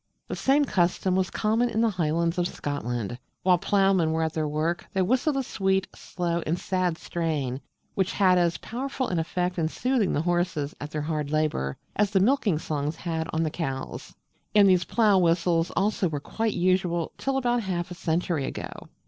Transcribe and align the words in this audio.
The 0.29 0.35
same 0.35 0.65
custom 0.65 1.15
was 1.15 1.29
common 1.29 1.69
in 1.69 1.79
the 1.81 1.89
Highlands 1.91 2.39
of 2.39 2.47
Scotland. 2.47 3.19
While 3.43 3.59
ploughmen 3.59 4.11
were 4.13 4.23
at 4.23 4.33
their 4.33 4.47
work 4.47 4.87
they 4.93 5.03
whistled 5.03 5.37
a 5.37 5.43
sweet, 5.43 5.85
slow, 5.95 6.41
and 6.47 6.57
sad 6.57 6.97
strain, 6.97 7.61
which 7.93 8.11
had 8.13 8.39
as 8.39 8.57
powerful 8.57 9.07
an 9.09 9.19
effect 9.19 9.59
in 9.59 9.67
soothing 9.67 10.13
the 10.13 10.23
horses 10.23 10.73
at 10.81 10.89
their 10.89 11.03
hard 11.03 11.29
labour 11.29 11.77
as 11.95 12.09
the 12.09 12.19
milking 12.19 12.57
songs 12.57 12.95
had 12.95 13.29
on 13.31 13.43
the 13.43 13.51
cows: 13.51 14.15
and 14.55 14.67
these 14.67 14.85
Plough 14.85 15.19
whistles 15.19 15.69
also 15.75 16.09
were 16.09 16.19
quite 16.19 16.53
usual 16.55 17.11
till 17.19 17.37
about 17.37 17.61
half 17.61 17.91
a 17.91 17.93
century 17.93 18.45
ago. 18.45 18.71